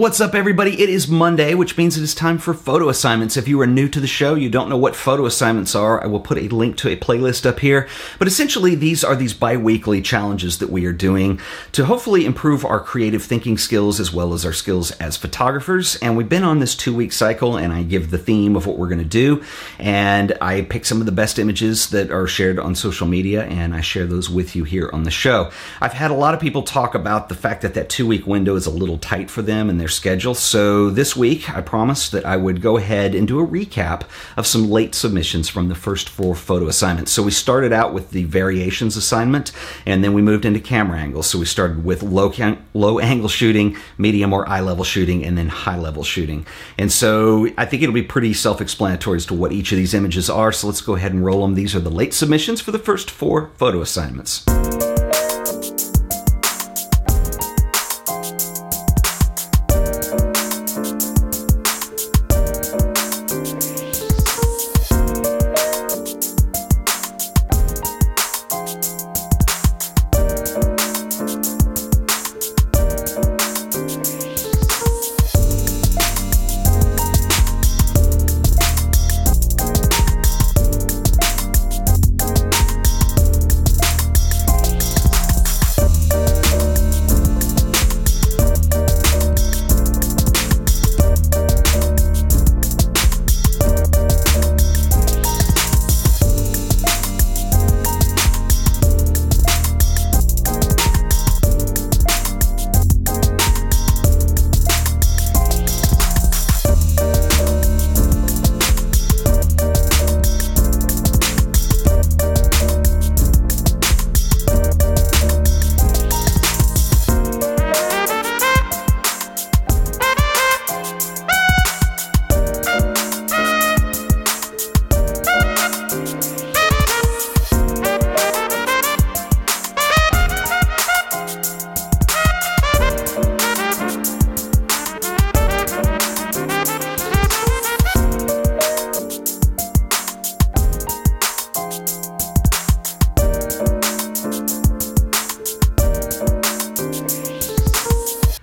[0.00, 0.80] What's up, everybody?
[0.82, 3.36] It is Monday, which means it is time for photo assignments.
[3.36, 6.06] If you are new to the show, you don't know what photo assignments are, I
[6.06, 7.86] will put a link to a playlist up here.
[8.18, 11.38] But essentially, these are these bi weekly challenges that we are doing
[11.72, 15.96] to hopefully improve our creative thinking skills as well as our skills as photographers.
[15.96, 18.78] And we've been on this two week cycle, and I give the theme of what
[18.78, 19.44] we're going to do.
[19.78, 23.74] And I pick some of the best images that are shared on social media, and
[23.74, 25.50] I share those with you here on the show.
[25.78, 28.56] I've had a lot of people talk about the fact that that two week window
[28.56, 30.34] is a little tight for them, and they're schedule.
[30.34, 34.02] So this week, I promised that I would go ahead and do a recap
[34.36, 37.12] of some late submissions from the first four photo assignments.
[37.12, 39.52] So we started out with the variations assignment,
[39.84, 41.28] and then we moved into camera angles.
[41.28, 45.36] So we started with low cam- low angle shooting, medium or eye level shooting, and
[45.36, 46.46] then high level shooting.
[46.78, 49.94] And so I think it'll be pretty self explanatory as to what each of these
[49.94, 50.52] images are.
[50.52, 51.54] So let's go ahead and roll them.
[51.54, 54.44] These are the late submissions for the first four photo assignments.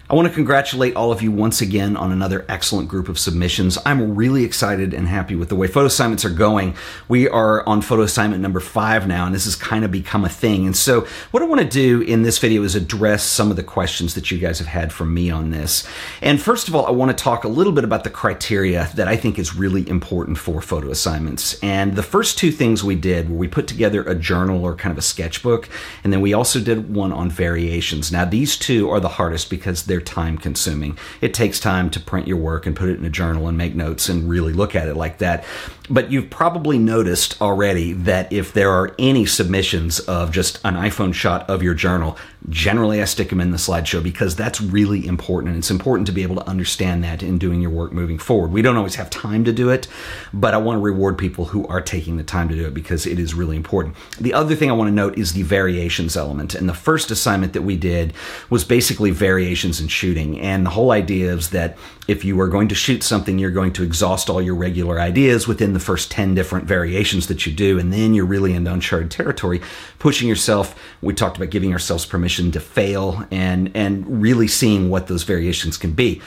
[0.09, 3.77] I want to congratulate all of you once again on another excellent group of submissions.
[3.85, 6.77] I'm really excited and happy with the way photo assignments are going.
[7.09, 10.29] We are on photo assignment number five now, and this has kind of become a
[10.29, 10.65] thing.
[10.65, 13.63] And so, what I want to do in this video is address some of the
[13.63, 15.85] questions that you guys have had from me on this.
[16.21, 19.09] And first of all, I want to talk a little bit about the criteria that
[19.09, 21.61] I think is really important for photo assignments.
[21.61, 24.93] And the first two things we did were we put together a journal or kind
[24.93, 25.67] of a sketchbook,
[26.05, 28.09] and then we also did one on variations.
[28.09, 30.95] Now, these two are the hardest because they're they're time consuming.
[31.21, 33.73] It takes time to print your work and put it in a journal and make
[33.73, 35.43] notes and really look at it like that.
[35.89, 41.13] But you've probably noticed already that if there are any submissions of just an iPhone
[41.13, 42.17] shot of your journal,
[42.49, 45.49] generally I stick them in the slideshow because that's really important.
[45.49, 48.51] And It's important to be able to understand that in doing your work moving forward.
[48.51, 49.87] We don't always have time to do it,
[50.33, 53.07] but I want to reward people who are taking the time to do it because
[53.07, 53.95] it is really important.
[54.19, 56.53] The other thing I want to note is the variations element.
[56.53, 58.13] And the first assignment that we did
[58.49, 60.39] was basically variations in shooting.
[60.39, 61.77] And the whole idea is that
[62.07, 65.47] if you are going to shoot something, you're going to exhaust all your regular ideas
[65.47, 69.11] within the first 10 different variations that you do, and then you're really in uncharted
[69.11, 69.61] territory,
[69.99, 70.79] pushing yourself.
[71.01, 75.77] We talked about giving ourselves permission to fail and, and really seeing what those variations
[75.77, 76.21] can be.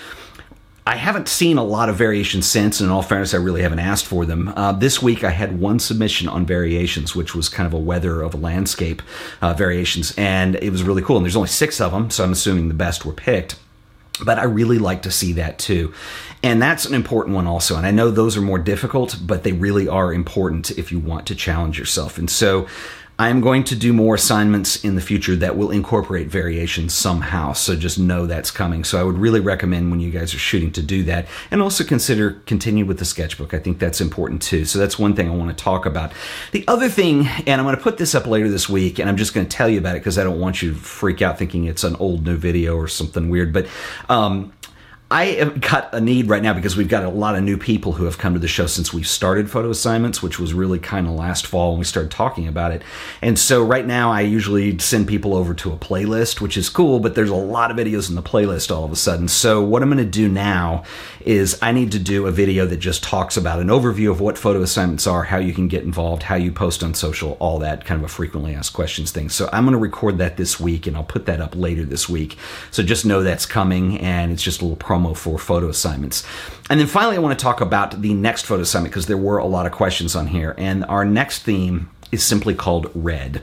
[0.91, 3.79] I haven't seen a lot of variations since, and in all fairness, I really haven't
[3.79, 4.53] asked for them.
[4.57, 8.23] Uh, this week, I had one submission on variations, which was kind of a weather
[8.23, 9.01] of a landscape
[9.41, 11.19] uh, variations, and it was really cool.
[11.19, 13.55] And there's only six of them, so I'm assuming the best were picked.
[14.25, 15.95] But I really like to see that too.
[16.43, 17.77] And that's an important one also.
[17.77, 21.25] And I know those are more difficult, but they really are important if you want
[21.29, 22.19] to challenge yourself.
[22.19, 22.67] And so
[23.21, 27.53] I'm going to do more assignments in the future that will incorporate variations somehow.
[27.53, 28.83] So just know that's coming.
[28.83, 31.85] So I would really recommend when you guys are shooting to do that and also
[31.85, 33.53] consider continue with the sketchbook.
[33.53, 34.65] I think that's important too.
[34.65, 36.15] So that's one thing I want to talk about.
[36.53, 39.19] The other thing, and I'm going to put this up later this week and I'm
[39.19, 41.39] just going to tell you about it because I don't want you to freak out
[41.39, 43.53] thinking it's an old new video or something weird.
[43.53, 43.67] But,
[44.09, 44.55] um,
[45.13, 47.91] I have got a need right now because we've got a lot of new people
[47.91, 51.09] who have come to the show since we started photo assignments, which was really kind
[51.09, 52.83] of last fall when we started talking about it.
[53.21, 57.01] And so right now I usually send people over to a playlist, which is cool,
[57.01, 59.27] but there's a lot of videos in the playlist all of a sudden.
[59.27, 60.85] So what I'm going to do now
[61.23, 64.39] is I need to do a video that just talks about an overview of what
[64.39, 67.85] photo assignments are, how you can get involved, how you post on social, all that
[67.85, 69.29] kind of a frequently asked questions thing.
[69.29, 72.09] So I'm going to record that this week and I'll put that up later this
[72.09, 72.39] week.
[72.71, 76.25] So just know that's coming and it's just a little promo for photo assignments.
[76.69, 79.39] And then finally, I want to talk about the next photo assignment because there were
[79.39, 80.55] a lot of questions on here.
[80.57, 83.43] And our next theme is simply called Red.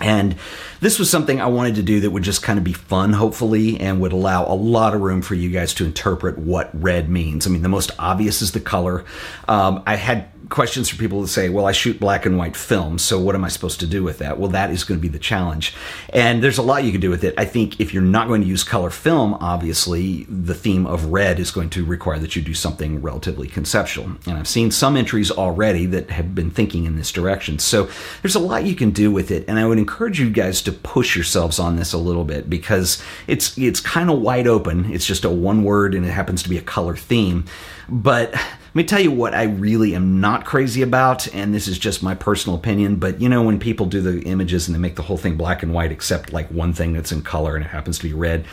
[0.00, 0.36] And
[0.80, 3.78] this was something I wanted to do that would just kind of be fun, hopefully,
[3.78, 7.46] and would allow a lot of room for you guys to interpret what red means.
[7.46, 9.04] I mean, the most obvious is the color.
[9.46, 12.98] Um, I had questions for people to say, well, I shoot black and white film,
[12.98, 14.38] so what am I supposed to do with that?
[14.38, 15.74] Well, that is going to be the challenge.
[16.12, 17.34] And there's a lot you can do with it.
[17.36, 21.38] I think if you're not going to use color film, obviously, the theme of red
[21.38, 24.12] is going to require that you do something relatively conceptual.
[24.26, 27.58] And I've seen some entries already that have been thinking in this direction.
[27.58, 27.88] So
[28.22, 29.44] there's a lot you can do with it.
[29.46, 33.02] And I would encourage you guys to push yourselves on this a little bit because
[33.26, 34.90] it's, it's kind of wide open.
[34.92, 37.44] It's just a one word and it happens to be a color theme.
[37.88, 38.34] But
[38.70, 42.04] let me tell you what I really am not crazy about, and this is just
[42.04, 45.02] my personal opinion, but you know, when people do the images and they make the
[45.02, 47.98] whole thing black and white except like one thing that's in color and it happens
[47.98, 48.44] to be red,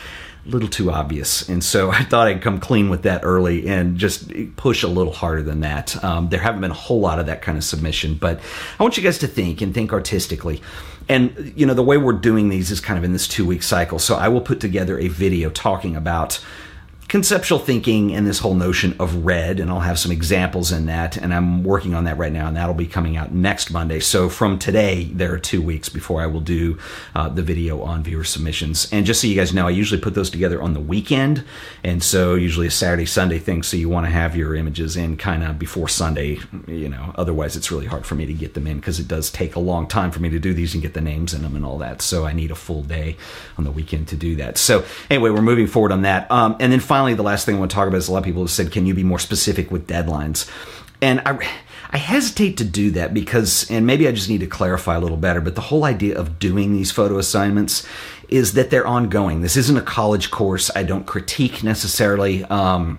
[0.44, 1.48] a little too obvious.
[1.48, 5.12] And so I thought I'd come clean with that early and just push a little
[5.12, 6.02] harder than that.
[6.02, 8.40] Um, there haven't been a whole lot of that kind of submission, but
[8.80, 10.60] I want you guys to think and think artistically.
[11.08, 13.62] And, you know, the way we're doing these is kind of in this two week
[13.62, 14.00] cycle.
[14.00, 16.44] So I will put together a video talking about
[17.08, 21.16] conceptual thinking and this whole notion of red, and I'll have some examples in that.
[21.16, 23.98] And I'm working on that right now, and that'll be coming out next Monday.
[23.98, 26.78] So from today, there are two weeks before I will do
[27.14, 28.92] uh, the video on viewer submissions.
[28.92, 31.44] And just so you guys know, I usually put those together on the weekend,
[31.82, 33.62] and so usually a Saturday Sunday thing.
[33.62, 37.14] So you want to have your images in kind of before Sunday, you know.
[37.16, 39.60] Otherwise, it's really hard for me to get them in because it does take a
[39.60, 41.78] long time for me to do these and get the names in them and all
[41.78, 42.02] that.
[42.02, 43.16] So I need a full day
[43.56, 44.58] on the weekend to do that.
[44.58, 46.30] So anyway, we're moving forward on that.
[46.30, 48.18] Um, and then finally, the last thing I want to talk about is a lot
[48.18, 50.50] of people have said, "Can you be more specific with deadlines?"
[51.00, 51.38] And I.
[51.90, 55.16] I hesitate to do that because, and maybe I just need to clarify a little
[55.16, 57.86] better, but the whole idea of doing these photo assignments
[58.28, 59.40] is that they're ongoing.
[59.40, 60.70] This isn't a college course.
[60.76, 62.44] I don't critique necessarily.
[62.44, 62.98] Um,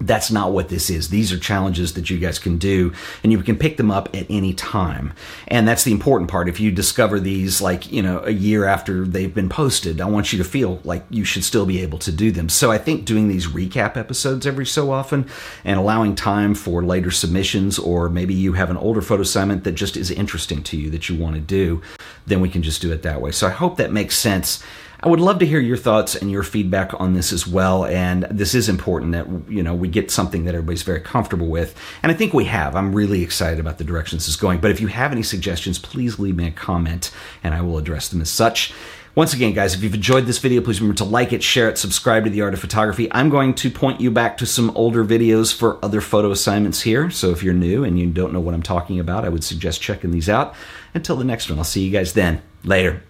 [0.00, 1.10] that's not what this is.
[1.10, 2.92] These are challenges that you guys can do
[3.22, 5.12] and you can pick them up at any time.
[5.48, 6.48] And that's the important part.
[6.48, 10.32] If you discover these like, you know, a year after they've been posted, I want
[10.32, 12.48] you to feel like you should still be able to do them.
[12.48, 15.26] So I think doing these recap episodes every so often
[15.64, 19.72] and allowing time for later submissions or maybe you have an older photo assignment that
[19.72, 21.82] just is interesting to you that you want to do,
[22.26, 23.32] then we can just do it that way.
[23.32, 24.62] So I hope that makes sense.
[25.02, 27.86] I would love to hear your thoughts and your feedback on this as well.
[27.86, 31.74] And this is important that you know we get something that everybody's very comfortable with.
[32.02, 32.76] And I think we have.
[32.76, 34.60] I'm really excited about the direction this is going.
[34.60, 37.10] But if you have any suggestions, please leave me a comment
[37.42, 38.74] and I will address them as such.
[39.16, 41.76] Once again, guys, if you've enjoyed this video, please remember to like it, share it,
[41.76, 43.08] subscribe to The Art of Photography.
[43.10, 47.10] I'm going to point you back to some older videos for other photo assignments here.
[47.10, 49.82] So if you're new and you don't know what I'm talking about, I would suggest
[49.82, 50.54] checking these out.
[50.94, 52.40] Until the next one, I'll see you guys then.
[52.62, 53.02] Later.